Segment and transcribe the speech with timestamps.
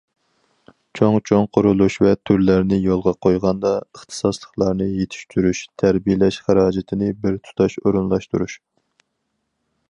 [0.99, 8.59] چوڭ- چوڭ قۇرۇلۇش ۋە تۈرلەرنى يولغا قويغاندا، ئىختىساسلىقلارنى يېتىشتۈرۈش، تەربىيەلەش خىراجىتىنى بىر تۇتاش ئورۇنلاشتۇرۇش.